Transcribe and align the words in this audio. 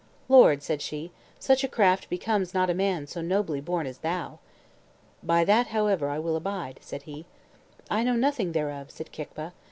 "Lord," 0.27 0.63
said 0.63 0.81
she, 0.81 1.11
"such 1.37 1.63
a 1.63 1.67
craft 1.67 2.09
becomes 2.09 2.55
not 2.55 2.71
a 2.71 2.73
man 2.73 3.05
so 3.05 3.21
nobly 3.21 3.61
born 3.61 3.85
as 3.85 3.99
thou." 3.99 4.39
"By 5.21 5.43
that 5.45 5.67
however 5.67 6.19
will 6.19 6.33
I 6.33 6.37
abide," 6.37 6.79
said 6.81 7.03
he. 7.03 7.27
"I 7.87 8.01
know 8.03 8.15
nothing 8.15 8.53
thereof," 8.53 8.89
said 8.89 9.11
Kicva. 9.11 9.53